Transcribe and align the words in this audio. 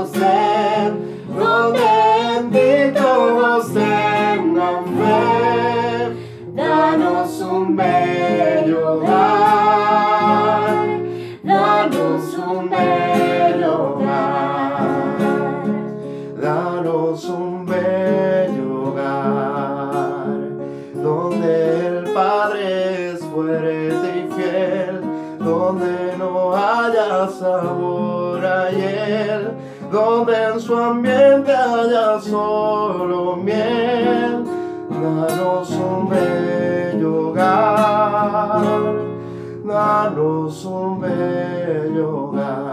a 0.00 0.04
reconocer, 0.04 0.92
donde 1.36 1.80
en 2.36 2.50
ti 2.50 2.98
todos 2.98 3.72
tengan 3.72 4.84
fe, 4.96 6.14
danos 6.54 7.30
donde 29.90 30.44
en 30.44 30.60
su 30.60 30.76
ambiente 30.76 31.52
haya 31.52 32.20
solo 32.20 33.36
miel. 33.36 34.44
Danos 34.88 35.70
un 35.70 36.08
bello 36.08 37.28
hogar, 37.28 38.62
danos 39.64 40.64
un 40.64 41.00
bello 41.00 42.18
hogar. 42.18 42.69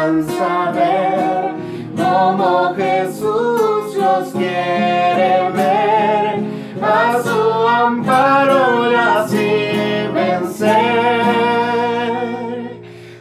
Saber 0.00 1.52
cómo 1.94 2.74
Jesús 2.74 3.94
los 3.96 4.30
quiere 4.32 5.50
ver, 5.50 6.42
a 6.82 7.22
su 7.22 7.68
amparo 7.68 8.90
y 8.90 8.94
así 8.94 10.08
vencer. 10.14 11.20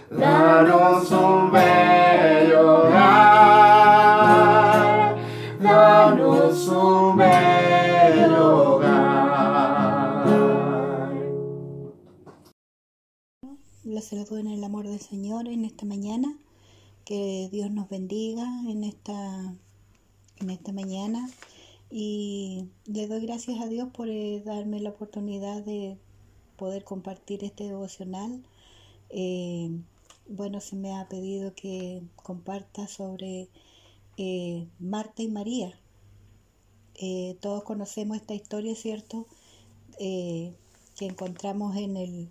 Danos 0.10 1.12
un 1.12 1.52
bello 1.52 2.84
hogar, 2.84 4.38
danos 5.60 6.68
un 6.68 7.18
bello 7.18 8.76
hogar. 8.76 10.26
La 13.84 14.02
saludo 14.02 14.38
en 14.38 14.48
el 14.48 14.64
amor 14.64 14.88
del 14.88 15.00
Señor 15.02 15.48
en 15.50 15.66
esta 15.66 15.86
mañana. 15.86 16.38
Que 17.10 17.50
Dios 17.52 17.72
nos 17.72 17.90
bendiga 17.90 18.46
en 18.68 18.84
esta, 18.84 19.56
en 20.38 20.50
esta 20.52 20.72
mañana. 20.72 21.28
Y 21.90 22.68
le 22.86 23.08
doy 23.08 23.26
gracias 23.26 23.60
a 23.60 23.66
Dios 23.66 23.90
por 23.92 24.10
eh, 24.10 24.44
darme 24.46 24.80
la 24.80 24.92
oportunidad 24.92 25.64
de 25.64 25.98
poder 26.56 26.84
compartir 26.84 27.44
este 27.44 27.64
devocional. 27.64 28.44
Eh, 29.10 29.72
bueno, 30.28 30.62
se 30.62 30.76
me 30.76 30.94
ha 30.94 31.10
pedido 31.10 31.56
que 31.56 32.04
comparta 32.16 32.88
sobre 32.88 33.50
eh, 34.18 34.68
Marta 34.78 35.24
y 35.24 35.30
María. 35.30 35.80
Todos 37.40 37.64
conocemos 37.64 38.18
esta 38.18 38.36
historia, 38.36 38.76
¿cierto? 38.76 39.26
Que 39.98 40.54
encontramos 41.00 41.76
en 41.76 41.98
el 41.98 42.30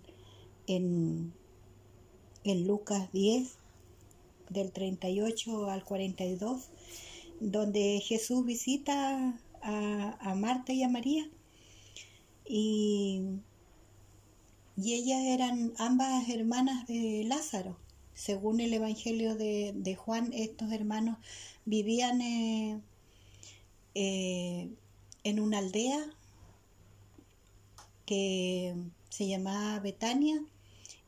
en, 0.67 1.33
en 2.45 2.65
Lucas 2.65 3.11
10, 3.11 3.58
del 4.49 4.71
38 4.71 5.69
al 5.69 5.83
42, 5.83 6.69
donde 7.39 8.01
Jesús 8.03 8.45
visita 8.45 9.39
a, 9.61 10.17
a 10.19 10.35
Marta 10.35 10.73
y 10.73 10.83
a 10.83 10.89
María. 10.89 11.29
Y, 12.45 13.21
y 14.75 14.93
ellas 14.93 15.21
eran 15.21 15.73
ambas 15.77 16.27
hermanas 16.29 16.87
de 16.87 17.23
Lázaro. 17.25 17.77
Según 18.13 18.59
el 18.59 18.73
Evangelio 18.73 19.35
de, 19.35 19.73
de 19.75 19.95
Juan, 19.95 20.31
estos 20.33 20.71
hermanos 20.71 21.17
vivían 21.65 22.21
eh, 22.21 22.81
eh, 23.95 24.69
en 25.23 25.39
una 25.39 25.59
aldea 25.59 25.99
que 28.05 28.75
se 29.09 29.27
llamaba 29.27 29.79
Betania. 29.79 30.41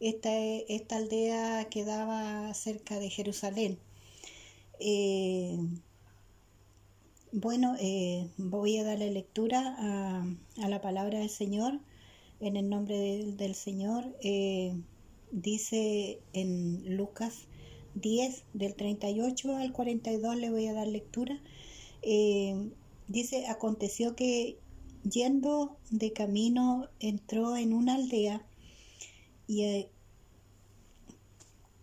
Esta, 0.01 0.35
esta 0.35 0.97
aldea 0.97 1.69
quedaba 1.69 2.51
cerca 2.55 2.97
de 2.97 3.11
Jerusalén. 3.11 3.77
Eh, 4.79 5.59
bueno, 7.31 7.75
eh, 7.79 8.27
voy 8.37 8.77
a 8.77 8.83
darle 8.83 9.11
lectura 9.11 9.75
a, 9.77 10.25
a, 10.57 10.69
la 10.69 10.81
palabra 10.81 11.19
del 11.19 11.29
Señor 11.29 11.79
en 12.39 12.57
el 12.57 12.67
nombre 12.67 12.97
de, 12.97 13.31
del 13.33 13.53
Señor. 13.53 14.03
Eh, 14.23 14.73
dice 15.31 16.19
en 16.33 16.97
Lucas 16.97 17.45
10, 17.93 18.43
del 18.55 18.73
38 18.73 19.55
al 19.55 19.71
42, 19.71 20.35
le 20.35 20.49
voy 20.49 20.65
a 20.65 20.73
dar 20.73 20.87
lectura. 20.87 21.39
Dice, 23.07 23.45
aconteció 23.45 24.15
que 24.15 24.57
yendo 25.03 25.77
de 25.91 26.11
camino 26.11 26.87
entró 26.99 27.55
en 27.55 27.73
una 27.73 27.93
aldea 27.95 28.43
y, 29.51 29.87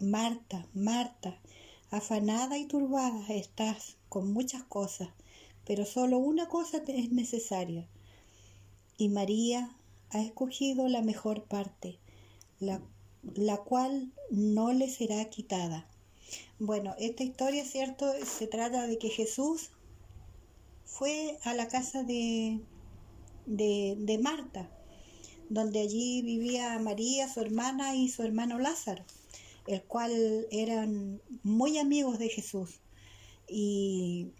Marta, 0.00 0.66
Marta, 0.72 1.38
afanada 1.90 2.56
y 2.56 2.64
turbada 2.64 3.22
estás 3.28 3.98
con 4.08 4.32
muchas 4.32 4.62
cosas, 4.62 5.10
pero 5.66 5.84
solo 5.84 6.16
una 6.16 6.48
cosa 6.48 6.82
es 6.86 7.12
necesaria. 7.12 7.86
Y 8.96 9.10
María 9.10 9.70
ha 10.08 10.22
escogido 10.22 10.88
la 10.88 11.02
mejor 11.02 11.44
parte, 11.44 11.98
la, 12.60 12.80
la 13.34 13.58
cual 13.58 14.10
no 14.30 14.72
le 14.72 14.88
será 14.88 15.22
quitada. 15.26 15.86
Bueno, 16.58 16.94
esta 16.98 17.22
historia, 17.22 17.66
¿cierto? 17.66 18.10
Se 18.24 18.46
trata 18.46 18.86
de 18.86 18.96
que 18.96 19.10
Jesús 19.10 19.68
fue 20.86 21.38
a 21.44 21.52
la 21.52 21.68
casa 21.68 22.04
de, 22.04 22.58
de, 23.44 23.96
de 23.98 24.16
Marta, 24.16 24.70
donde 25.50 25.80
allí 25.80 26.22
vivía 26.22 26.78
María, 26.78 27.28
su 27.28 27.40
hermana 27.40 27.94
y 27.96 28.08
su 28.08 28.22
hermano 28.22 28.58
Lázaro, 28.58 29.04
el 29.70 29.84
cual 29.84 30.48
eran 30.50 31.22
muy 31.44 31.78
amigos 31.78 32.18
de 32.18 32.28
Jesús. 32.28 32.80
Y 33.46 34.32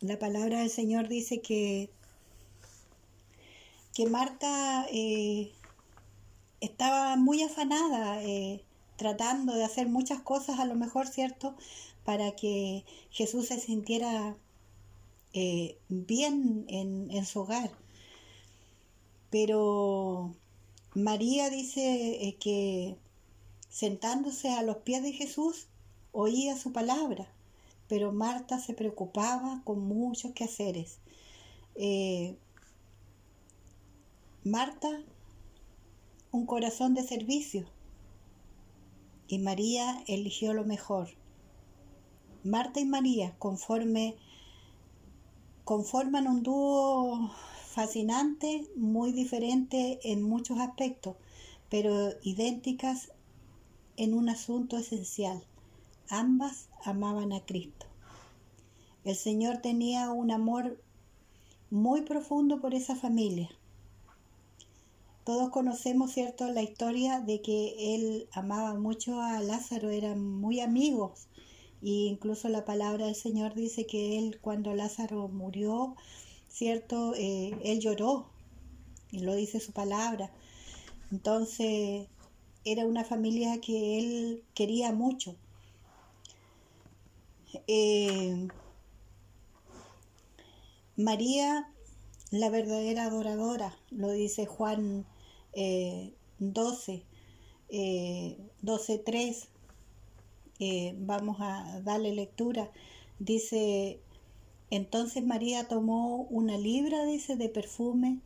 la 0.00 0.16
palabra 0.18 0.60
del 0.60 0.70
Señor 0.70 1.08
dice 1.08 1.40
que, 1.40 1.90
que 3.92 4.06
Marta 4.06 4.86
eh, 4.92 5.50
estaba 6.60 7.16
muy 7.16 7.42
afanada, 7.42 8.22
eh, 8.22 8.62
tratando 8.96 9.54
de 9.54 9.64
hacer 9.64 9.88
muchas 9.88 10.20
cosas, 10.20 10.60
a 10.60 10.66
lo 10.66 10.76
mejor, 10.76 11.08
¿cierto?, 11.08 11.56
para 12.04 12.36
que 12.36 12.84
Jesús 13.10 13.48
se 13.48 13.58
sintiera 13.58 14.36
eh, 15.32 15.78
bien 15.88 16.64
en, 16.68 17.10
en, 17.10 17.26
su 17.26 17.40
hogar. 17.40 17.72
Pero 19.30 20.32
María 20.94 21.50
dice 21.50 22.36
que 22.38 22.96
sentándose 23.76 24.48
a 24.54 24.62
los 24.62 24.78
pies 24.78 25.02
de 25.02 25.12
Jesús 25.12 25.66
oía 26.10 26.56
su 26.56 26.72
palabra, 26.72 27.28
pero 27.88 28.10
Marta 28.10 28.58
se 28.58 28.72
preocupaba 28.72 29.60
con 29.64 29.80
muchos 29.80 30.32
quehaceres. 30.32 30.98
Eh, 31.74 32.38
Marta, 34.44 34.88
un 36.32 36.46
corazón 36.46 36.94
de 36.94 37.02
servicio, 37.02 37.66
y 39.28 39.40
María 39.40 40.02
eligió 40.06 40.54
lo 40.54 40.64
mejor. 40.64 41.10
Marta 42.44 42.80
y 42.80 42.86
María, 42.86 43.34
conforme 43.38 44.16
conforman 45.64 46.28
un 46.28 46.42
dúo 46.42 47.30
fascinante, 47.66 48.66
muy 48.74 49.12
diferente 49.12 49.98
en 50.02 50.22
muchos 50.22 50.60
aspectos, 50.60 51.16
pero 51.68 52.14
idénticas 52.22 53.10
en 53.96 54.14
un 54.14 54.28
asunto 54.28 54.76
esencial. 54.78 55.42
Ambas 56.08 56.68
amaban 56.84 57.32
a 57.32 57.40
Cristo. 57.40 57.86
El 59.04 59.16
Señor 59.16 59.58
tenía 59.58 60.10
un 60.10 60.30
amor 60.30 60.80
muy 61.70 62.02
profundo 62.02 62.60
por 62.60 62.74
esa 62.74 62.96
familia. 62.96 63.50
Todos 65.24 65.50
conocemos, 65.50 66.12
¿cierto?, 66.12 66.48
la 66.52 66.62
historia 66.62 67.20
de 67.20 67.40
que 67.42 67.94
él 67.94 68.28
amaba 68.32 68.74
mucho 68.74 69.20
a 69.20 69.40
Lázaro, 69.40 69.90
eran 69.90 70.24
muy 70.24 70.60
amigos. 70.60 71.26
Y 71.82 72.06
incluso 72.06 72.48
la 72.48 72.64
palabra 72.64 73.06
del 73.06 73.16
Señor 73.16 73.54
dice 73.54 73.86
que 73.86 74.18
él, 74.18 74.38
cuando 74.40 74.74
Lázaro 74.74 75.28
murió, 75.28 75.96
¿cierto?, 76.48 77.14
eh, 77.16 77.58
él 77.64 77.80
lloró. 77.80 78.26
Y 79.10 79.20
lo 79.20 79.34
dice 79.34 79.58
su 79.58 79.72
palabra. 79.72 80.30
Entonces, 81.10 82.06
era 82.66 82.84
una 82.84 83.04
familia 83.04 83.60
que 83.60 83.98
él 83.98 84.44
quería 84.52 84.92
mucho. 84.92 85.36
Eh, 87.68 88.48
María, 90.96 91.72
la 92.32 92.50
verdadera 92.50 93.04
adoradora, 93.04 93.78
lo 93.90 94.10
dice 94.10 94.46
Juan 94.46 95.06
12, 96.38 97.02
eh, 97.68 98.36
12, 98.62 98.98
3. 98.98 99.48
Eh, 100.58 100.94
vamos 100.98 101.36
a 101.40 101.80
darle 101.84 102.12
lectura. 102.14 102.70
Dice, 103.20 104.00
entonces 104.70 105.24
María 105.24 105.68
tomó 105.68 106.22
una 106.24 106.58
libra, 106.58 107.04
dice, 107.04 107.36
de 107.36 107.48
perfume 107.48 108.20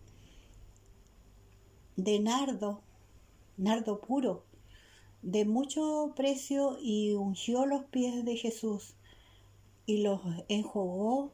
de 1.97 2.19
nardo, 2.19 2.81
nardo 3.61 4.01
puro, 4.01 4.45
de 5.23 5.45
mucho 5.45 6.12
precio, 6.17 6.79
y 6.81 7.12
ungió 7.12 7.67
los 7.67 7.85
pies 7.85 8.25
de 8.25 8.37
Jesús 8.37 8.95
y 9.87 9.99
los 9.99 10.21
enjugó 10.49 11.33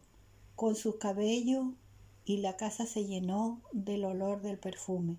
con 0.55 0.75
sus 0.75 0.97
cabellos 0.97 1.67
y 2.25 2.39
la 2.39 2.57
casa 2.57 2.87
se 2.87 3.05
llenó 3.07 3.61
del 3.73 4.05
olor 4.05 4.43
del 4.43 4.59
perfume. 4.59 5.17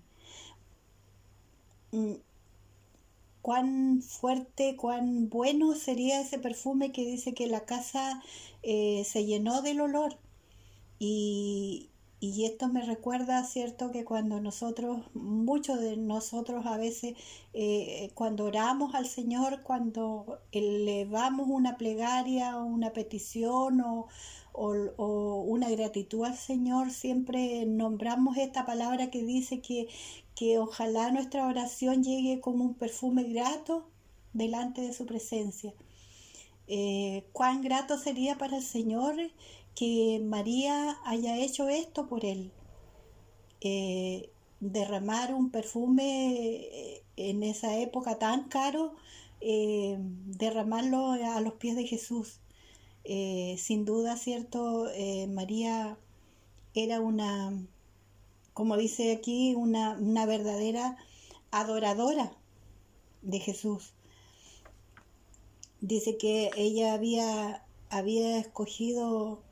Mm, 1.92 2.14
cuán 3.40 4.02
fuerte, 4.02 4.76
cuán 4.76 5.30
bueno 5.30 5.74
sería 5.74 6.20
ese 6.20 6.38
perfume 6.38 6.92
que 6.92 7.06
dice 7.06 7.32
que 7.32 7.46
la 7.46 7.64
casa 7.64 8.22
eh, 8.62 9.04
se 9.04 9.24
llenó 9.24 9.62
del 9.62 9.80
olor. 9.80 10.16
Y, 10.98 11.87
y 12.20 12.44
esto 12.46 12.68
me 12.68 12.82
recuerda, 12.82 13.44
¿cierto?, 13.44 13.92
que 13.92 14.04
cuando 14.04 14.40
nosotros, 14.40 15.02
muchos 15.14 15.80
de 15.80 15.96
nosotros 15.96 16.66
a 16.66 16.76
veces, 16.76 17.14
eh, 17.54 18.10
cuando 18.14 18.44
oramos 18.44 18.94
al 18.94 19.06
Señor, 19.06 19.62
cuando 19.62 20.40
elevamos 20.50 21.46
una 21.48 21.76
plegaria 21.76 22.58
o 22.58 22.64
una 22.64 22.92
petición 22.92 23.80
o, 23.82 24.08
o, 24.52 25.42
una 25.46 25.70
gratitud 25.70 26.24
al 26.24 26.36
Señor, 26.36 26.90
siempre 26.90 27.64
nombramos 27.66 28.36
esta 28.36 28.66
palabra 28.66 29.10
que 29.10 29.22
dice 29.22 29.60
que, 29.60 29.88
que 30.34 30.58
ojalá 30.58 31.12
nuestra 31.12 31.46
oración 31.46 32.02
llegue 32.02 32.40
como 32.40 32.64
un 32.64 32.74
perfume 32.74 33.24
grato 33.24 33.86
delante 34.32 34.80
de 34.80 34.92
su 34.92 35.06
presencia. 35.06 35.72
Eh, 36.66 37.24
cuán 37.32 37.62
grato 37.62 37.96
sería 37.96 38.36
para 38.36 38.58
el 38.58 38.62
Señor 38.62 39.14
que 39.78 40.20
María 40.20 40.98
haya 41.04 41.36
hecho 41.36 41.68
esto 41.68 42.08
por 42.08 42.24
él. 42.24 42.50
Eh, 43.60 44.28
derramar 44.58 45.32
un 45.32 45.50
perfume 45.50 46.32
eh, 46.72 47.04
en 47.16 47.44
esa 47.44 47.78
época 47.78 48.18
tan 48.18 48.48
caro, 48.48 48.96
eh, 49.40 49.96
derramarlo 50.00 51.12
a 51.12 51.40
los 51.40 51.54
pies 51.54 51.76
de 51.76 51.86
Jesús. 51.86 52.40
sin 53.04 53.84
duda, 53.84 54.16
cierto, 54.16 54.88
María 55.28 55.96
era 56.74 57.00
una, 57.00 57.52
como 58.54 58.76
dice 58.76 59.12
aquí, 59.12 59.54
una, 59.54 59.92
una 59.92 60.26
verdadera 60.26 60.96
adoradora 61.52 62.32
de 63.22 63.38
Jesús. 63.38 63.92
Dice 65.80 66.16
que 66.18 66.50
ella 66.56 66.94
había, 66.94 67.64
había 67.90 68.38
escogido 68.38 69.42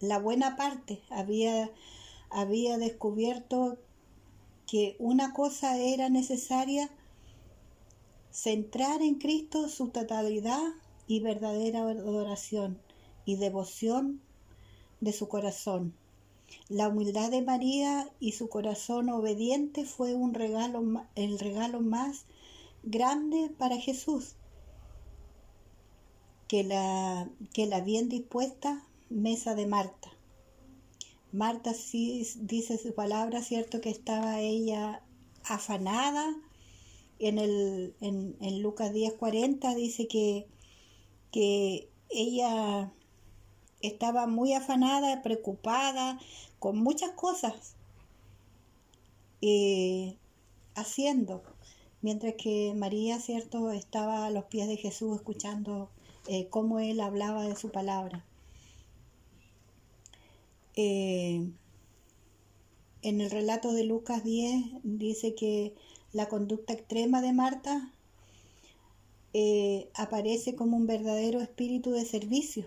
la 0.00 0.18
buena 0.18 0.56
parte, 0.56 1.02
había, 1.10 1.70
había 2.30 2.78
descubierto 2.78 3.78
que 4.66 4.96
una 4.98 5.32
cosa 5.32 5.76
era 5.76 6.08
necesaria, 6.08 6.90
centrar 8.30 9.02
en 9.02 9.16
Cristo 9.16 9.68
su 9.68 9.88
totalidad 9.88 10.62
y 11.06 11.20
verdadera 11.20 11.80
adoración 11.80 12.80
y 13.24 13.36
devoción 13.36 14.20
de 15.00 15.12
su 15.12 15.28
corazón. 15.28 15.94
La 16.68 16.88
humildad 16.88 17.30
de 17.30 17.42
María 17.42 18.08
y 18.20 18.32
su 18.32 18.48
corazón 18.48 19.08
obediente 19.10 19.84
fue 19.84 20.14
un 20.14 20.34
regalo, 20.34 21.04
el 21.14 21.38
regalo 21.38 21.80
más 21.80 22.24
grande 22.82 23.50
para 23.58 23.76
Jesús, 23.76 24.34
que 26.48 26.64
la, 26.64 27.28
que 27.52 27.66
la 27.66 27.80
bien 27.80 28.08
dispuesta 28.08 28.84
mesa 29.10 29.54
de 29.54 29.66
Marta. 29.66 30.10
Marta 31.32 31.74
sí 31.74 32.26
dice 32.36 32.78
su 32.78 32.94
palabra, 32.94 33.42
cierto 33.42 33.80
que 33.80 33.90
estaba 33.90 34.40
ella 34.40 35.02
afanada. 35.44 36.34
En, 37.18 37.38
el, 37.38 37.94
en, 38.00 38.36
en 38.40 38.62
Lucas 38.62 38.92
10:40 38.92 39.74
dice 39.74 40.08
que, 40.08 40.46
que 41.30 41.90
ella 42.08 42.92
estaba 43.82 44.26
muy 44.26 44.54
afanada, 44.54 45.22
preocupada, 45.22 46.18
con 46.58 46.78
muchas 46.78 47.10
cosas 47.10 47.74
eh, 49.42 50.16
haciendo, 50.74 51.42
mientras 52.02 52.34
que 52.34 52.74
María, 52.74 53.18
cierto, 53.20 53.70
estaba 53.70 54.26
a 54.26 54.30
los 54.30 54.44
pies 54.44 54.68
de 54.68 54.76
Jesús 54.76 55.16
escuchando 55.16 55.90
eh, 56.28 56.48
cómo 56.48 56.80
él 56.80 57.00
hablaba 57.00 57.44
de 57.44 57.56
su 57.56 57.70
palabra. 57.70 58.24
Eh, 60.82 61.46
en 63.02 63.20
el 63.20 63.30
relato 63.30 63.74
de 63.74 63.84
Lucas 63.84 64.24
10 64.24 64.64
dice 64.82 65.34
que 65.34 65.74
la 66.14 66.26
conducta 66.30 66.72
extrema 66.72 67.20
de 67.20 67.34
Marta 67.34 67.92
eh, 69.34 69.90
aparece 69.92 70.54
como 70.54 70.78
un 70.78 70.86
verdadero 70.86 71.42
espíritu 71.42 71.90
de 71.90 72.06
servicio. 72.06 72.64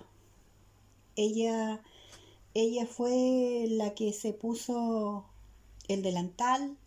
Ella, 1.15 1.81
ella 2.53 2.85
fue 2.85 3.65
la 3.67 3.95
que 3.95 4.13
se 4.13 4.31
puso 4.31 5.25
el 5.87 6.03
delantal 6.03 6.77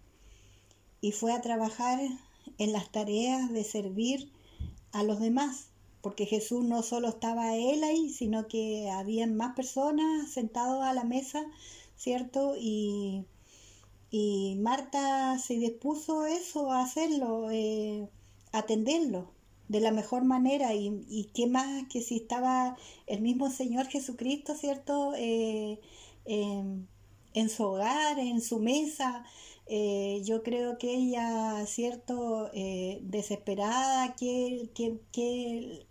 y 1.00 1.10
fue 1.10 1.32
a 1.32 1.40
trabajar 1.40 1.98
en 2.58 2.72
las 2.72 2.92
tareas 2.92 3.52
de 3.52 3.64
servir 3.64 4.30
a 4.92 5.02
los 5.02 5.18
demás 5.18 5.70
porque 6.06 6.24
Jesús 6.24 6.64
no 6.64 6.84
solo 6.84 7.08
estaba 7.08 7.56
él 7.56 7.82
ahí, 7.82 8.10
sino 8.10 8.46
que 8.46 8.88
habían 8.90 9.34
más 9.36 9.56
personas 9.56 10.30
sentados 10.30 10.84
a 10.84 10.92
la 10.92 11.02
mesa, 11.02 11.44
¿cierto? 11.96 12.54
Y, 12.56 13.24
y 14.08 14.54
Marta 14.60 15.36
se 15.40 15.54
dispuso 15.54 16.24
eso, 16.24 16.70
a 16.70 16.82
hacerlo, 16.82 17.50
eh, 17.50 18.08
atenderlo 18.52 19.32
de 19.66 19.80
la 19.80 19.90
mejor 19.90 20.22
manera 20.22 20.74
y, 20.74 21.04
y, 21.08 21.24
qué 21.34 21.48
más 21.48 21.88
que 21.88 22.00
si 22.00 22.18
estaba 22.18 22.76
el 23.08 23.20
mismo 23.20 23.50
Señor 23.50 23.86
Jesucristo, 23.86 24.54
¿cierto? 24.54 25.12
Eh, 25.16 25.80
en 26.24 27.48
su 27.48 27.64
hogar, 27.64 28.20
en 28.20 28.40
su 28.40 28.60
mesa. 28.60 29.24
Eh, 29.66 30.22
yo 30.24 30.44
creo 30.44 30.78
que 30.78 30.94
ella, 30.94 31.66
¿cierto? 31.66 32.48
desesperada, 33.02 34.14
que, 34.14 34.70
que, 34.72 35.00
que 35.10 35.86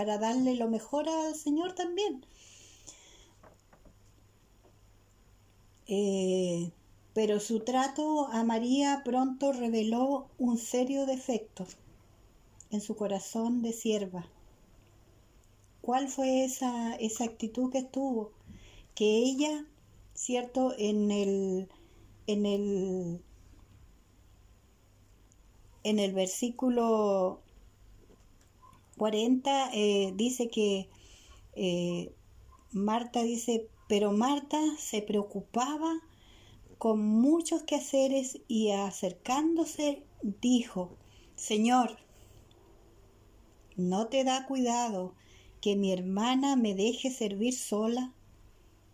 para 0.00 0.16
darle 0.16 0.54
lo 0.54 0.66
mejor 0.66 1.10
al 1.10 1.34
Señor 1.34 1.74
también. 1.74 2.24
Eh, 5.86 6.72
pero 7.12 7.38
su 7.38 7.60
trato 7.60 8.26
a 8.28 8.42
María 8.42 9.02
pronto 9.04 9.52
reveló 9.52 10.30
un 10.38 10.56
serio 10.56 11.04
defecto 11.04 11.66
en 12.70 12.80
su 12.80 12.96
corazón 12.96 13.60
de 13.60 13.74
sierva. 13.74 14.24
¿Cuál 15.82 16.08
fue 16.08 16.44
esa, 16.44 16.94
esa 16.94 17.24
actitud 17.24 17.70
que 17.70 17.82
tuvo? 17.82 18.32
Que 18.94 19.18
ella, 19.18 19.66
¿cierto? 20.14 20.74
En 20.78 21.10
el, 21.10 21.68
en 22.26 22.46
el, 22.46 23.22
en 25.82 25.98
el 25.98 26.14
versículo 26.14 27.42
40 29.00 29.70
eh, 29.72 30.12
dice 30.14 30.50
que 30.50 30.90
eh, 31.54 32.12
Marta 32.70 33.22
dice, 33.22 33.66
pero 33.88 34.12
Marta 34.12 34.60
se 34.78 35.00
preocupaba 35.00 36.02
con 36.76 37.00
muchos 37.00 37.62
quehaceres 37.62 38.42
y 38.46 38.72
acercándose 38.72 40.04
dijo, 40.42 40.98
Señor, 41.34 41.96
¿no 43.74 44.08
te 44.08 44.22
da 44.22 44.44
cuidado 44.44 45.14
que 45.62 45.76
mi 45.76 45.94
hermana 45.94 46.54
me 46.56 46.74
deje 46.74 47.10
servir 47.10 47.54
sola? 47.54 48.12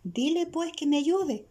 Dile 0.05 0.45
pues 0.45 0.71
que 0.71 0.87
me 0.87 0.99
ayude. 0.99 1.45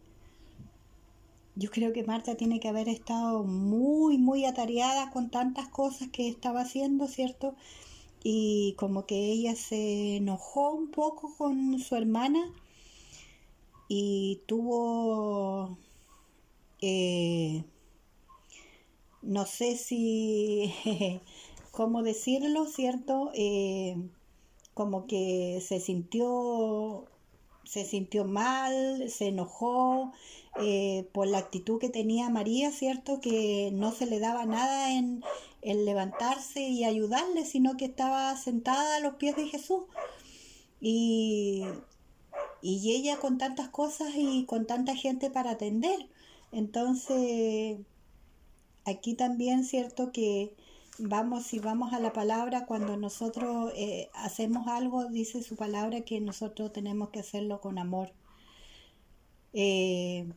Yo 1.53 1.69
creo 1.69 1.93
que 1.93 2.03
Marta 2.03 2.33
tiene 2.33 2.59
que 2.59 2.69
haber 2.69 2.89
estado 2.89 3.43
muy, 3.43 4.17
muy 4.17 4.45
atareada 4.45 5.11
con 5.11 5.29
tantas 5.29 5.67
cosas 5.67 6.07
que 6.07 6.27
estaba 6.27 6.61
haciendo, 6.61 7.07
¿cierto? 7.07 7.55
Y 8.23 8.75
como 8.77 9.05
que 9.05 9.31
ella 9.31 9.55
se 9.55 10.17
enojó 10.17 10.71
un 10.73 10.91
poco 10.91 11.33
con 11.37 11.79
su 11.79 11.95
hermana 11.95 12.51
y 13.87 14.41
tuvo 14.47 15.77
eh, 16.81 17.63
no 19.21 19.45
sé 19.45 19.75
si, 19.77 20.73
cómo 21.71 22.03
decirlo, 22.03 22.65
¿cierto? 22.65 23.31
Eh, 23.35 23.97
como 24.73 25.07
que 25.07 25.61
se 25.65 25.79
sintió, 25.79 27.05
se 27.67 27.85
sintió 27.85 28.23
mal, 28.25 29.09
se 29.09 29.27
enojó 29.27 30.13
eh, 30.59 31.07
por 31.11 31.27
la 31.27 31.39
actitud 31.39 31.79
que 31.79 31.89
tenía 31.89 32.29
María, 32.29 32.71
¿cierto? 32.71 33.19
Que 33.19 33.71
no 33.73 33.91
se 33.91 34.05
le 34.05 34.19
daba 34.19 34.45
nada 34.45 34.93
en, 34.93 35.23
en 35.61 35.85
levantarse 35.85 36.61
y 36.61 36.85
ayudarle, 36.85 37.45
sino 37.45 37.75
que 37.75 37.85
estaba 37.85 38.35
sentada 38.37 38.95
a 38.95 38.99
los 39.01 39.15
pies 39.15 39.35
de 39.35 39.47
Jesús. 39.47 39.83
Y, 40.79 41.63
y 42.61 42.95
ella 42.95 43.17
con 43.17 43.37
tantas 43.37 43.67
cosas 43.69 44.09
y 44.15 44.45
con 44.45 44.65
tanta 44.65 44.95
gente 44.95 45.29
para 45.29 45.51
atender. 45.51 46.07
Entonces, 46.53 47.79
aquí 48.85 49.13
también, 49.13 49.65
cierto 49.65 50.11
que 50.13 50.55
vamos, 50.99 51.45
si 51.45 51.59
vamos 51.59 51.93
a 51.93 51.99
la 51.99 52.13
palabra, 52.13 52.65
cuando 52.65 52.97
nosotros 52.97 53.71
eh, 53.75 54.09
hacemos 54.13 54.67
algo, 54.67 55.05
dice 55.05 55.43
su 55.43 55.55
palabra 55.55 56.01
que 56.01 56.19
nosotros 56.19 56.73
tenemos 56.73 57.09
que 57.09 57.19
hacerlo 57.19 57.61
con 57.61 57.79
amor. 57.79 58.11
Eh, 59.53 60.27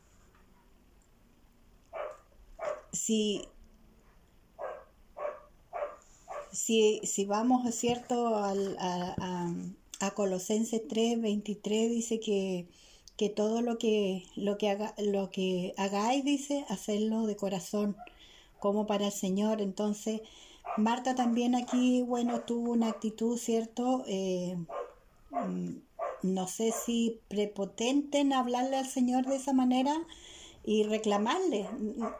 si, 2.92 3.42
si, 6.52 7.00
si 7.04 7.24
vamos, 7.24 7.74
cierto, 7.74 8.36
al, 8.36 8.76
a, 8.78 9.14
a, 9.18 10.06
a 10.06 10.10
Colosenses 10.12 10.86
3, 10.88 11.20
23, 11.20 11.90
dice 11.90 12.20
que 12.20 12.68
que 13.20 13.28
todo 13.28 13.60
lo 13.60 13.76
que, 13.76 14.24
lo 14.34 14.56
que, 14.56 14.70
haga, 14.70 14.94
lo 14.96 15.30
que 15.30 15.74
hagáis, 15.76 16.24
dice, 16.24 16.64
hacerlo 16.70 17.26
de 17.26 17.36
corazón, 17.36 17.94
como 18.58 18.86
para 18.86 19.08
el 19.08 19.12
Señor. 19.12 19.60
Entonces, 19.60 20.22
Marta 20.76 21.14
también 21.14 21.54
aquí, 21.54 22.02
bueno, 22.02 22.40
tuvo 22.40 22.72
una 22.72 22.88
actitud, 22.88 23.36
¿cierto? 23.38 24.04
Eh, 24.06 24.56
mm, 25.30 25.70
no 26.22 26.48
sé 26.48 26.72
si 26.72 27.20
prepotente 27.28 28.20
en 28.20 28.32
hablarle 28.32 28.76
al 28.76 28.86
Señor 28.86 29.26
de 29.26 29.36
esa 29.36 29.52
manera 29.52 29.94
y 30.64 30.82
reclamarle. 30.84 31.68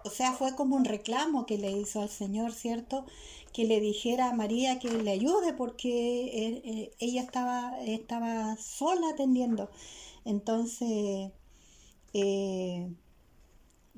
O 0.04 0.10
sea, 0.10 0.32
fue 0.32 0.54
como 0.56 0.76
un 0.76 0.84
reclamo 0.84 1.46
que 1.46 1.58
le 1.58 1.70
hizo 1.70 2.00
al 2.00 2.08
Señor, 2.08 2.52
¿cierto? 2.52 3.04
Que 3.52 3.64
le 3.64 3.80
dijera 3.80 4.30
a 4.30 4.34
María 4.34 4.78
que 4.78 4.90
le 4.90 5.10
ayude 5.10 5.52
porque 5.52 6.60
eh, 6.64 6.92
ella 6.98 7.22
estaba, 7.22 7.78
estaba 7.82 8.56
sola 8.56 9.10
atendiendo. 9.10 9.70
Entonces, 10.24 11.30
eh, 12.14 12.90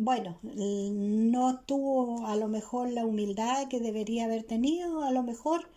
bueno, 0.04 0.38
no 0.42 1.60
tuvo 1.60 2.26
a 2.26 2.36
lo 2.36 2.48
mejor 2.48 2.90
la 2.90 3.06
humildad 3.06 3.68
que 3.68 3.80
debería 3.80 4.24
haber 4.26 4.44
tenido, 4.44 5.02
a 5.02 5.10
lo 5.12 5.22
mejor, 5.22 5.68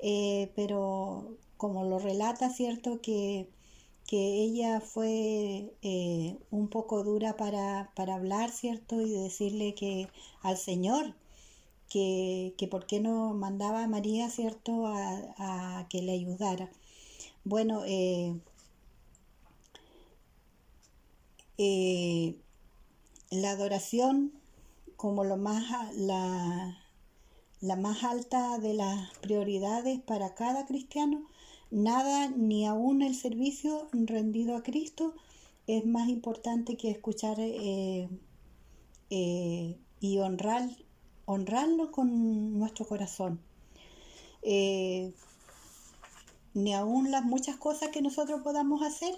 eh, 0.00 0.52
pero 0.56 1.36
como 1.56 1.84
lo 1.84 1.98
relata, 1.98 2.50
¿cierto? 2.50 3.00
Que, 3.02 3.48
que 4.06 4.42
ella 4.42 4.80
fue 4.80 5.74
eh, 5.82 6.38
un 6.50 6.68
poco 6.68 7.02
dura 7.04 7.36
para, 7.36 7.90
para, 7.96 8.14
hablar, 8.16 8.50
¿cierto? 8.50 9.00
Y 9.00 9.10
decirle 9.10 9.74
que 9.74 10.08
al 10.42 10.56
Señor, 10.58 11.14
que, 11.88 12.54
que 12.58 12.68
por 12.68 12.86
qué 12.86 13.00
no 13.00 13.34
mandaba 13.34 13.84
a 13.84 13.88
María, 13.88 14.30
¿cierto? 14.30 14.86
A, 14.86 15.80
a 15.80 15.88
que 15.88 16.02
le 16.02 16.12
ayudara. 16.12 16.70
Bueno, 17.44 17.82
eh, 17.86 18.34
eh, 21.58 22.36
la 23.30 23.50
adoración 23.50 24.32
como 24.96 25.24
lo 25.24 25.36
más, 25.36 25.94
la, 25.94 26.78
la 27.60 27.76
más 27.76 28.02
alta 28.04 28.58
de 28.58 28.74
las 28.74 29.10
prioridades 29.18 30.00
para 30.00 30.34
cada 30.34 30.66
cristiano, 30.66 31.26
nada 31.70 32.28
ni 32.28 32.66
aún 32.66 33.02
el 33.02 33.14
servicio 33.14 33.88
rendido 33.92 34.56
a 34.56 34.62
Cristo 34.62 35.14
es 35.66 35.84
más 35.84 36.08
importante 36.08 36.76
que 36.76 36.90
escuchar 36.90 37.36
eh, 37.38 38.08
eh, 39.10 39.78
y 40.00 40.18
honrar, 40.18 40.68
honrarlo 41.24 41.90
con 41.90 42.58
nuestro 42.58 42.86
corazón. 42.86 43.40
Eh, 44.42 45.12
ni 46.54 46.72
aún 46.72 47.10
las 47.10 47.24
muchas 47.24 47.56
cosas 47.56 47.90
que 47.90 48.00
nosotros 48.00 48.42
podamos 48.42 48.82
hacer 48.82 49.14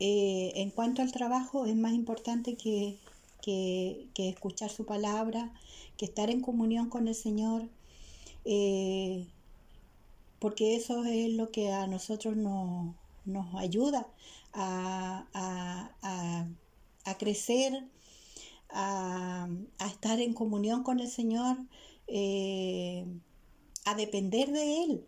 eh, 0.00 0.52
en 0.56 0.70
cuanto 0.70 1.02
al 1.02 1.12
trabajo, 1.12 1.66
es 1.66 1.76
más 1.76 1.92
importante 1.92 2.56
que, 2.56 2.98
que, 3.42 4.08
escuchar 4.16 4.70
su 4.70 4.86
palabra, 4.86 5.52
que 5.96 6.06
estar 6.06 6.30
en 6.30 6.40
comunión 6.40 6.88
con 6.88 7.08
el 7.08 7.14
Señor, 7.14 7.68
eh, 8.44 9.26
porque 10.38 10.76
eso 10.76 11.04
es 11.04 11.32
lo 11.32 11.50
que 11.50 11.72
a 11.72 11.86
nosotros 11.86 12.36
nos, 12.36 12.94
nos 13.24 13.54
ayuda 13.54 14.06
a, 14.52 15.26
a, 15.32 16.48
a, 17.04 17.18
crecer, 17.18 17.84
a, 18.70 19.48
estar 19.86 20.20
en 20.20 20.34
comunión 20.34 20.82
con 20.82 21.00
el 21.00 21.08
Señor, 21.08 21.56
eh, 22.08 23.06
a 23.84 23.94
depender 23.94 24.50
de 24.50 24.84
Él. 24.84 25.04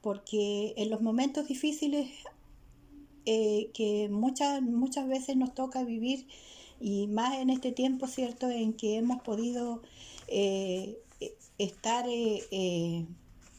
Porque 0.00 0.74
en 0.76 0.90
los 0.90 1.00
momentos 1.00 1.46
difíciles 1.46 2.10
eh, 3.24 3.70
que 3.74 4.08
muchas, 4.10 4.62
muchas 4.62 5.06
veces 5.06 5.36
nos 5.36 5.54
toca 5.54 5.84
vivir 5.84 6.26
y 6.80 7.06
más 7.06 7.38
en 7.38 7.50
este 7.50 7.70
tiempo, 7.72 8.06
¿cierto?, 8.06 8.50
en 8.50 8.72
que 8.72 8.96
hemos 8.96 9.22
podido 9.22 9.82
eh, 10.26 10.98
estar 11.58 12.06
eh, 12.08 13.06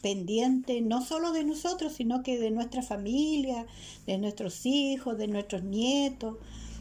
pendientes 0.01 0.81
no 0.81 1.01
solo 1.01 1.31
de 1.31 1.45
nosotros, 1.45 1.93
sino 1.93 2.23
que 2.23 2.37
de 2.37 2.51
nuestra 2.51 2.81
familia, 2.81 3.65
de 4.05 4.17
nuestros 4.17 4.65
hijos, 4.65 5.17
de 5.17 5.27
nuestros 5.27 5.63
nietos, 5.63 6.37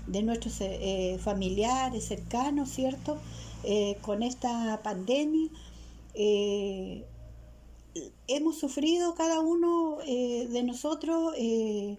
de 0.08 0.22
nuestros 0.24 0.58
familiares 1.20 2.04
cercanos, 2.04 2.70
¿cierto?, 2.70 3.18
con 4.02 4.24
esta 4.24 4.80
pandemia. 4.82 5.48
hemos 8.26 8.58
sufrido 8.58 9.14
cada 9.14 9.38
uno 9.40 9.98
de 9.98 10.62
nosotros 10.64 11.34
eh, 11.36 11.98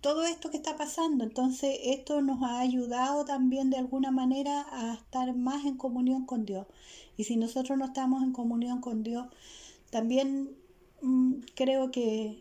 todo 0.00 0.24
esto 0.24 0.50
que 0.50 0.56
está 0.56 0.76
pasando. 0.76 1.24
Entonces, 1.24 1.78
esto 1.84 2.22
nos 2.22 2.42
ha 2.42 2.60
ayudado 2.60 3.24
también 3.24 3.70
de 3.70 3.78
alguna 3.78 4.10
manera 4.10 4.66
a 4.70 4.94
estar 4.94 5.34
más 5.36 5.64
en 5.64 5.76
comunión 5.76 6.26
con 6.26 6.44
Dios. 6.44 6.66
Y 7.16 7.24
si 7.24 7.36
nosotros 7.36 7.78
no 7.78 7.86
estamos 7.86 8.22
en 8.22 8.32
comunión 8.32 8.80
con 8.80 9.02
Dios, 9.02 9.26
también 9.90 10.56
mm, 11.02 11.34
creo 11.54 11.90
que, 11.90 12.38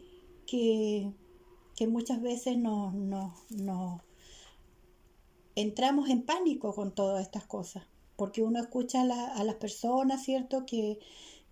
que, 0.47 1.13
muchas 1.88 2.21
veces 2.21 2.57
nos, 2.57 2.93
entramos 5.55 6.09
en 6.09 6.23
pánico 6.23 6.73
con 6.73 6.93
todas 6.93 7.21
estas 7.21 7.45
cosas. 7.45 7.83
Porque 8.15 8.43
uno 8.43 8.59
escucha 8.59 9.01
a, 9.01 9.33
a 9.33 9.43
las 9.43 9.55
personas, 9.55 10.23
¿cierto? 10.23 10.65
Que, 10.65 10.99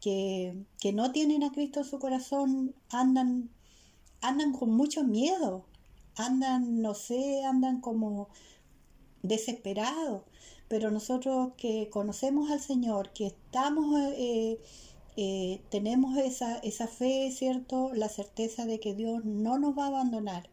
que, 0.02 0.66
que 0.80 0.94
no 0.94 1.12
tienen 1.12 1.44
a 1.44 1.52
Cristo 1.52 1.80
en 1.82 1.86
su 1.86 2.00
corazón, 2.00 2.76
andan 2.90 3.50
andan 4.22 4.54
con 4.54 4.72
mucho 4.72 5.04
miedo, 5.04 5.66
andan, 6.16 6.82
no 6.82 6.94
sé, 6.94 7.44
andan 7.46 7.82
como 7.82 8.30
desesperados, 9.24 10.24
pero 10.68 10.92
nosotros 10.92 11.54
que 11.58 11.90
conocemos 11.90 12.52
al 12.52 12.60
Señor, 12.60 13.12
que 13.14 13.28
estamos, 13.28 14.00
eh, 14.16 14.60
eh, 15.16 15.62
tenemos 15.70 16.18
esa, 16.18 16.58
esa 16.60 16.88
fe, 16.88 17.32
¿cierto? 17.32 17.92
La 17.94 18.10
certeza 18.10 18.66
de 18.66 18.80
que 18.80 18.94
Dios 18.94 19.24
no 19.26 19.58
nos 19.58 19.78
va 19.78 19.86
a 19.86 19.88
abandonar, 19.88 20.50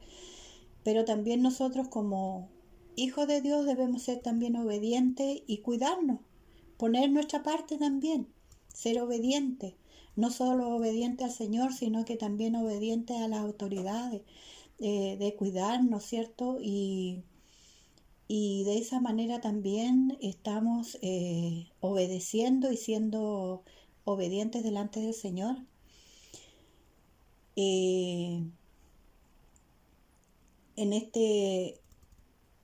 pero 0.82 1.04
también 1.04 1.42
nosotros 1.42 1.88
como 1.88 2.48
hijos 2.96 3.26
de 3.26 3.40
Dios 3.40 3.66
debemos 3.66 4.02
ser 4.02 4.20
también 4.20 4.56
obedientes 4.56 5.42
y 5.46 5.58
cuidarnos, 5.58 6.20
poner 6.76 7.10
nuestra 7.10 7.42
parte 7.42 7.76
también, 7.76 8.28
ser 8.72 9.00
obedientes, 9.00 9.74
no 10.16 10.30
solo 10.30 10.76
obedientes 10.76 11.26
al 11.26 11.32
Señor, 11.32 11.72
sino 11.72 12.04
que 12.04 12.16
también 12.16 12.56
obedientes 12.56 13.16
a 13.16 13.28
las 13.28 13.40
autoridades, 13.40 14.22
eh, 14.80 15.16
de 15.18 15.34
cuidarnos, 15.36 16.04
¿cierto? 16.04 16.58
Y, 16.60 17.22
y 18.28 18.64
de 18.64 18.78
esa 18.78 19.00
manera 19.00 19.40
también 19.40 20.16
estamos 20.20 20.98
eh, 21.02 21.68
obedeciendo 21.80 22.72
y 22.72 22.76
siendo 22.76 23.62
obedientes 24.04 24.62
delante 24.64 25.00
del 25.00 25.14
Señor. 25.14 25.56
Eh, 27.56 28.42
en 30.76 30.92
este 30.92 31.80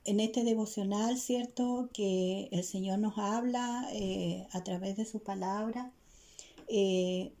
en 0.05 0.19
este 0.19 0.43
devocional, 0.43 1.17
¿cierto? 1.17 1.89
Que 1.93 2.49
el 2.51 2.63
Señor 2.63 2.99
nos 2.99 3.17
habla 3.17 3.87
eh, 3.93 4.47
a 4.51 4.63
través 4.63 4.97
de 4.97 5.05
su 5.05 5.19
palabra, 5.19 5.91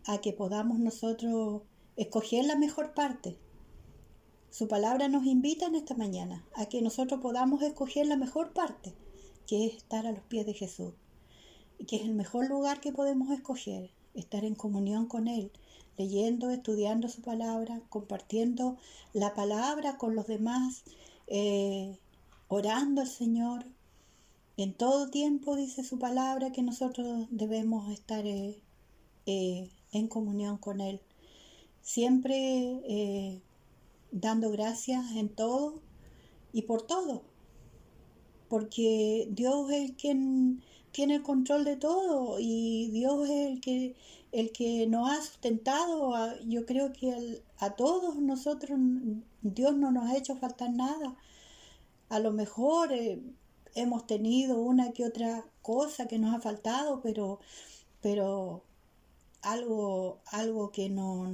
a 0.05 0.17
que 0.19 0.33
podamos 0.33 0.79
nosotros 0.79 1.61
escoger 1.95 2.45
la 2.45 2.55
mejor 2.55 2.93
parte, 2.93 3.37
su 4.51 4.67
palabra 4.67 5.07
nos 5.07 5.25
invita 5.25 5.67
en 5.67 5.75
esta 5.75 5.95
mañana 5.95 6.43
a 6.55 6.65
que 6.65 6.81
nosotros 6.81 7.21
podamos 7.21 7.61
escoger 7.61 8.05
la 8.07 8.17
mejor 8.17 8.51
parte, 8.51 8.93
que 9.47 9.65
es 9.65 9.75
estar 9.75 10.05
a 10.05 10.11
los 10.11 10.23
pies 10.23 10.45
de 10.45 10.53
Jesús, 10.53 10.91
que 11.87 11.95
es 11.95 12.01
el 12.01 12.13
mejor 12.13 12.49
lugar 12.49 12.81
que 12.81 12.91
podemos 12.91 13.31
escoger, 13.31 13.91
estar 14.13 14.43
en 14.43 14.55
comunión 14.55 15.05
con 15.05 15.29
Él, 15.29 15.53
leyendo, 15.97 16.49
estudiando 16.49 17.07
su 17.07 17.21
palabra, 17.21 17.81
compartiendo 17.87 18.75
la 19.13 19.33
palabra 19.33 19.97
con 19.97 20.15
los 20.15 20.27
demás, 20.27 20.83
eh, 21.27 21.97
orando 22.49 22.99
al 22.99 23.07
Señor. 23.07 23.65
En 24.57 24.73
todo 24.73 25.09
tiempo 25.09 25.55
dice 25.55 25.85
su 25.85 25.97
palabra 25.97 26.51
que 26.51 26.61
nosotros 26.61 27.27
debemos 27.29 27.89
estar 27.89 28.25
eh, 28.27 28.59
eh, 29.25 29.69
en 29.91 30.07
comunión 30.07 30.57
con 30.57 30.81
Él. 30.81 31.01
Siempre 31.81 33.41
dando 34.11 34.51
gracias 34.51 35.11
en 35.15 35.29
todo 35.29 35.79
y 36.53 36.63
por 36.63 36.83
todo. 36.83 37.23
Porque 38.49 39.27
Dios 39.31 39.71
es 39.71 39.89
el 39.89 39.95
quien 39.95 40.61
tiene 40.91 41.15
el 41.15 41.23
control 41.23 41.63
de 41.63 41.77
todo 41.77 42.37
y 42.39 42.89
Dios 42.91 43.29
es 43.29 43.47
el 43.47 43.61
que, 43.61 43.95
el 44.31 44.51
que 44.51 44.87
nos 44.87 45.09
ha 45.09 45.21
sustentado. 45.21 46.13
yo 46.47 46.65
creo 46.65 46.91
que 46.93 47.41
a 47.59 47.71
todos 47.71 48.17
nosotros 48.17 48.77
Dios 49.41 49.75
no 49.75 49.91
nos 49.91 50.09
ha 50.09 50.17
hecho 50.17 50.35
faltar 50.35 50.71
nada. 50.71 51.15
A 52.09 52.19
lo 52.19 52.31
mejor 52.33 52.91
eh, 52.91 53.21
hemos 53.75 54.05
tenido 54.05 54.59
una 54.61 54.91
que 54.91 55.05
otra 55.05 55.45
cosa 55.61 56.07
que 56.07 56.19
nos 56.19 56.35
ha 56.35 56.41
faltado, 56.41 57.01
pero, 57.01 57.39
pero 58.01 58.63
algo, 59.41 60.19
algo 60.25 60.71
que 60.71 60.89
no, 60.89 61.31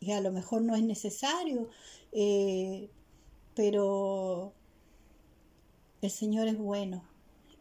y 0.00 0.12
a 0.12 0.20
lo 0.20 0.32
mejor 0.32 0.62
no 0.62 0.74
es 0.74 0.82
necesario, 0.82 1.68
eh, 2.10 2.90
pero 3.54 4.52
el 6.00 6.10
Señor 6.10 6.48
es 6.48 6.58
bueno 6.58 7.04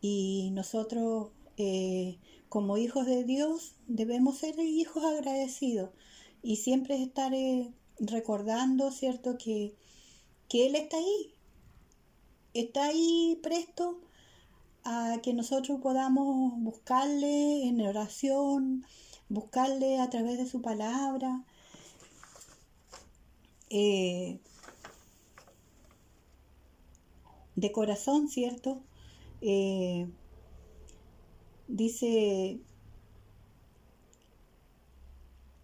y 0.01 0.49
nosotros 0.53 1.29
eh, 1.57 2.17
como 2.49 2.77
hijos 2.77 3.05
de 3.05 3.23
Dios 3.23 3.75
debemos 3.87 4.39
ser 4.39 4.59
hijos 4.59 5.03
agradecidos 5.03 5.91
y 6.41 6.55
siempre 6.55 7.01
estar 7.01 7.33
eh, 7.33 7.71
recordando, 7.99 8.91
¿cierto?, 8.91 9.37
que, 9.37 9.75
que 10.49 10.65
Él 10.65 10.75
está 10.75 10.97
ahí, 10.97 11.33
está 12.53 12.85
ahí 12.85 13.39
presto 13.43 13.99
a 14.83 15.19
que 15.21 15.33
nosotros 15.33 15.79
podamos 15.81 16.53
buscarle 16.57 17.67
en 17.67 17.81
oración, 17.81 18.85
buscarle 19.29 19.99
a 19.99 20.09
través 20.09 20.37
de 20.37 20.45
su 20.45 20.61
palabra, 20.61 21.43
eh, 23.69 24.39
de 27.55 27.71
corazón, 27.71 28.27
¿cierto? 28.27 28.81
Eh, 29.41 30.07
dice 31.67 32.59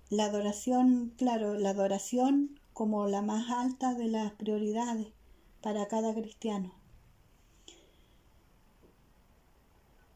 la 0.09 0.25
adoración, 0.25 1.13
claro, 1.17 1.55
la 1.55 1.71
adoración 1.71 2.59
como 2.73 3.07
la 3.07 3.21
más 3.21 3.49
alta 3.49 3.93
de 3.93 4.07
las 4.07 4.31
prioridades 4.33 5.07
para 5.61 5.87
cada 5.87 6.13
cristiano. 6.13 6.76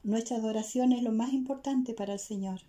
Nuestra 0.04 0.38
adoración 0.38 0.92
es 0.92 1.04
lo 1.04 1.12
más 1.12 1.34
importante 1.34 1.94
para 1.94 2.14
el 2.14 2.20
Señor 2.20 2.62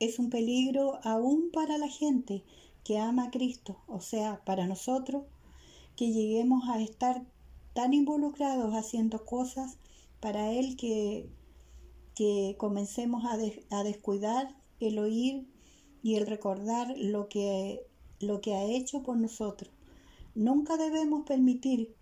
es 0.00 0.18
un 0.18 0.30
peligro 0.30 1.00
aún 1.02 1.50
para 1.52 1.78
la 1.78 1.88
gente 1.88 2.44
que 2.84 2.98
ama 2.98 3.24
a 3.24 3.30
Cristo, 3.30 3.78
o 3.86 4.00
sea, 4.00 4.42
para 4.44 4.66
nosotros, 4.66 5.24
que 5.96 6.12
lleguemos 6.12 6.68
a 6.68 6.80
estar 6.80 7.26
tan 7.74 7.92
involucrados 7.92 8.74
haciendo 8.74 9.24
cosas 9.24 9.78
para 10.20 10.52
Él 10.52 10.76
que, 10.76 11.28
que 12.14 12.54
comencemos 12.58 13.24
a, 13.24 13.38
a 13.76 13.82
descuidar 13.82 14.56
el 14.80 14.98
oír 14.98 15.48
y 16.02 16.14
el 16.14 16.26
recordar 16.26 16.94
lo 16.96 17.28
que, 17.28 17.84
lo 18.20 18.40
que 18.40 18.54
ha 18.54 18.64
hecho 18.64 19.02
por 19.02 19.16
nosotros. 19.16 19.72
Nunca 20.34 20.76
debemos 20.76 21.26
permitir 21.26 21.96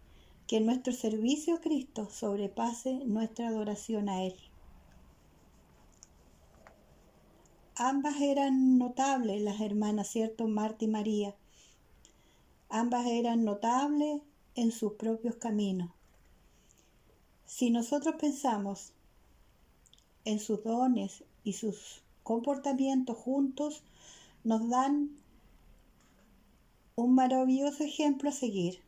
que 0.46 0.60
nuestro 0.60 0.92
servicio 0.92 1.56
a 1.56 1.60
Cristo 1.60 2.08
sobrepase 2.10 2.94
nuestra 3.04 3.48
adoración 3.48 4.08
a 4.08 4.24
Él. 4.24 4.34
Ambas 7.74 8.20
eran 8.20 8.78
notables, 8.78 9.42
las 9.42 9.60
hermanas, 9.60 10.08
¿cierto? 10.08 10.46
Marta 10.46 10.84
y 10.84 10.88
María. 10.88 11.34
Ambas 12.68 13.06
eran 13.06 13.44
notables 13.44 14.22
en 14.54 14.72
sus 14.72 14.94
propios 14.94 15.36
caminos. 15.36 15.90
Si 17.44 17.70
nosotros 17.70 18.14
pensamos 18.18 18.92
en 20.24 20.40
sus 20.40 20.64
dones 20.64 21.22
y 21.44 21.52
sus 21.52 22.02
comportamientos 22.22 23.16
juntos, 23.16 23.82
nos 24.42 24.68
dan 24.68 25.10
un 26.96 27.14
maravilloso 27.14 27.84
ejemplo 27.84 28.30
a 28.30 28.32
seguir. 28.32 28.85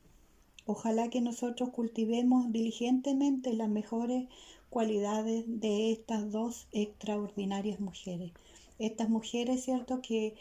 Ojalá 0.68 1.10
que 1.10 1.20
nosotros 1.20 1.70
cultivemos 1.70 2.52
diligentemente 2.52 3.52
las 3.54 3.68
mejores 3.68 4.28
cualidades 4.70 5.44
de 5.46 5.90
estas 5.90 6.30
dos 6.30 6.68
extraordinarias 6.70 7.80
mujeres 7.80 8.30
estas 8.78 9.08
mujeres, 9.08 9.64
¿cierto? 9.64 10.00
Que, 10.02 10.34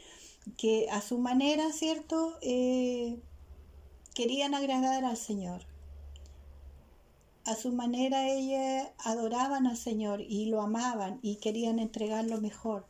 que 0.58 0.90
a 0.90 1.02
su 1.02 1.18
manera, 1.18 1.72
¿cierto? 1.72 2.38
Eh, 2.42 3.20
querían 4.14 4.54
agradar 4.54 5.04
al 5.04 5.18
Señor. 5.18 5.66
A 7.46 7.56
su 7.56 7.72
manera 7.72 8.30
ellas 8.30 8.90
adoraban 9.00 9.68
al 9.68 9.78
Señor 9.78 10.22
y 10.22 10.48
lo 10.48 10.62
amaban 10.62 11.20
y 11.22 11.38
querían 11.38 11.80
entregar 11.80 12.26
lo 12.26 12.42
mejor. 12.42 12.86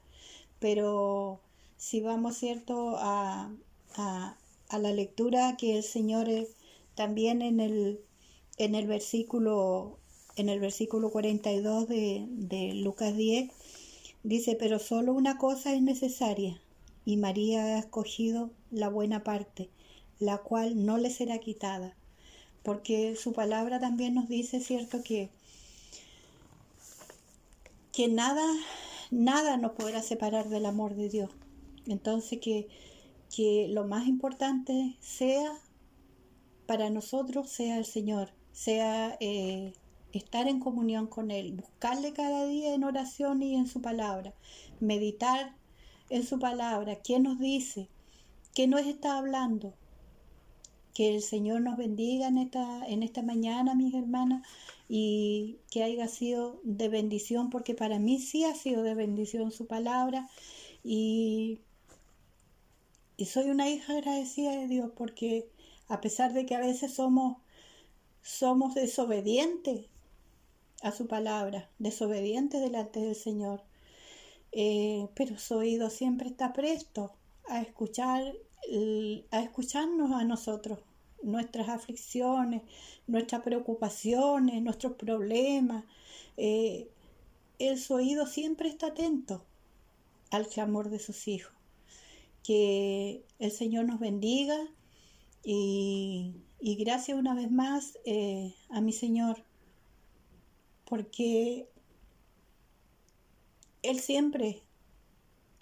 Pero 0.60 1.40
si 1.78 2.02
vamos, 2.02 2.38
¿cierto? 2.38 2.96
A, 2.98 3.52
la 3.98 4.92
lectura 4.92 5.56
que 5.58 5.78
el 5.78 5.84
Señor 5.84 6.30
eh, 6.30 6.48
también 6.98 7.42
en 7.42 7.62
el, 7.62 8.02
en 8.58 8.76
el 8.76 8.88
versículo 8.88 10.00
en 10.36 10.50
el 10.50 10.60
versículo 10.60 11.10
42 11.10 11.88
de, 11.88 12.26
de 12.30 12.74
Lucas 12.74 13.16
10 13.16 13.50
Dice, 14.28 14.58
pero 14.60 14.78
solo 14.78 15.14
una 15.14 15.38
cosa 15.38 15.74
es 15.74 15.82
necesaria, 15.82 16.60
y 17.06 17.16
María 17.16 17.64
ha 17.64 17.80
escogido 17.80 18.52
la 18.72 18.90
buena 18.90 19.24
parte, 19.24 19.70
la 20.20 20.40
cual 20.40 20.86
no 20.86 20.98
le 20.98 21.12
será 21.12 21.38
quitada, 21.38 21.96
porque 22.62 23.16
su 23.16 23.32
palabra 23.32 23.80
también 23.80 24.16
nos 24.16 24.28
dice, 24.28 24.60
cierto, 24.60 25.02
que, 25.02 25.30
que 27.94 28.10
nada, 28.10 28.46
nada 29.12 29.56
nos 29.56 29.72
podrá 29.72 30.02
separar 30.02 30.50
del 30.50 30.66
amor 30.66 30.96
de 30.96 31.08
Dios. 31.08 31.32
Entonces 31.86 32.40
que, 32.42 32.68
que 33.34 33.70
lo 33.70 33.86
más 33.86 34.08
importante 34.08 34.98
sea 35.00 35.54
para 36.68 36.90
nosotros, 36.90 37.50
sea 37.50 37.78
el 37.78 37.86
Señor, 37.86 38.30
sea 38.52 39.18
eh, 39.20 39.74
estar 40.14 40.48
en 40.48 40.60
comunión 40.60 41.08
con 41.08 41.32
Él, 41.32 41.54
buscarle 41.54 42.14
cada 42.14 42.46
día 42.46 42.74
en 42.74 42.84
oración 42.84 43.42
y 43.42 43.56
en 43.56 43.68
su 43.68 43.82
palabra, 43.82 44.34
meditar 44.80 45.56
en 46.10 46.24
su 46.26 46.40
palabra, 46.40 46.98
qué 46.98 47.20
nos 47.20 47.40
dice, 47.40 47.88
que 48.54 48.68
nos 48.68 48.82
está 48.82 49.18
hablando. 49.18 49.74
Que 50.94 51.16
el 51.16 51.22
Señor 51.22 51.62
nos 51.62 51.78
bendiga 51.78 52.28
en 52.28 52.40
esta, 52.40 52.88
en 52.88 53.04
esta 53.04 53.22
mañana, 53.22 53.76
mis 53.76 53.94
hermanas, 53.94 54.48
y 54.90 55.58
que 55.70 55.84
haya 55.84 56.08
sido 56.08 56.60
de 56.64 56.90
bendición, 56.90 57.52
porque 57.52 57.76
para 57.76 58.00
mí 58.00 58.20
sí 58.20 58.46
ha 58.46 58.56
sido 58.56 58.82
de 58.82 58.96
bendición 58.96 59.52
su 59.52 59.68
palabra. 59.68 60.28
Y, 60.84 61.60
y 63.16 63.26
soy 63.26 63.52
una 63.52 63.70
hija 63.70 63.94
agradecida 63.94 64.52
de 64.52 64.68
Dios, 64.68 64.92
porque 64.98 65.48
a 65.88 66.02
pesar 66.02 66.34
de 66.34 66.46
que 66.46 66.56
a 66.56 66.60
veces 66.60 66.94
somos, 66.94 67.38
somos 68.22 68.76
desobedientes 68.76 69.86
a 70.82 70.92
su 70.92 71.08
palabra, 71.08 71.70
desobedientes 71.80 72.62
delante 72.62 73.00
del 73.00 73.16
Señor, 73.16 73.64
eh, 74.52 75.08
pero 75.16 75.38
su 75.38 75.56
oído 75.56 75.90
siempre 75.90 76.30
está 76.30 76.54
presto 76.54 77.14
a 77.48 77.62
escuchar, 77.62 78.34
a 79.32 79.40
escucharnos 79.42 80.12
a 80.12 80.24
nosotros, 80.24 80.80
nuestras 81.24 81.70
aflicciones, 81.70 82.62
nuestras 83.08 83.42
preocupaciones, 83.42 84.62
nuestros 84.62 84.94
problemas. 84.94 85.84
Eh, 86.38 86.90
el 87.60 87.80
su 87.80 87.96
oído 87.96 88.28
siempre 88.28 88.70
está 88.70 88.88
atento 88.88 89.44
al 90.30 90.48
clamor 90.48 90.90
de 90.90 91.00
sus 91.00 91.28
hijos. 91.28 91.54
Que 92.44 93.24
el 93.40 93.52
Señor 93.52 93.86
nos 93.86 94.00
bendiga 94.00 94.58
y, 95.50 96.76
gracias 96.78 97.18
una 97.18 97.34
vez 97.34 97.50
más 97.50 97.98
eh, 98.04 98.54
a 98.70 98.82
mi 98.82 98.92
Señor, 98.92 99.44
porque 100.84 101.70
Él 103.82 104.00
siempre 104.00 104.62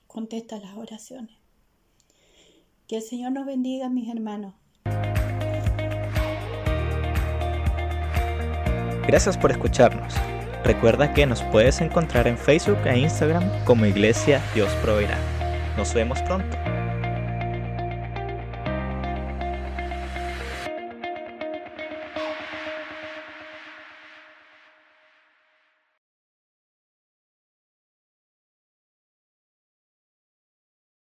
contesta 0.07 0.57
las 0.57 0.75
oraciones. 0.75 1.37
Que 2.87 2.97
el 2.97 3.03
Señor 3.03 3.31
nos 3.31 3.45
bendiga, 3.45 3.89
mis 3.89 4.09
hermanos. 4.09 4.55
Gracias 9.07 9.37
por 9.37 9.51
escucharnos. 9.51 10.15
Recuerda 10.63 11.13
que 11.13 11.27
nos 11.27 11.43
puedes 11.43 11.79
encontrar 11.79 12.27
en 12.27 12.39
Facebook 12.39 12.79
e 12.85 12.97
Instagram 12.97 13.43
como 13.65 13.85
Iglesia 13.85 14.41
Dios 14.55 14.73
Proveerá. 14.81 15.19
Nos 15.77 15.93
vemos 15.93 16.19
pronto. 16.23 16.64